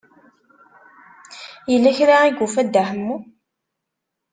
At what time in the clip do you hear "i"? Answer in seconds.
2.27-2.31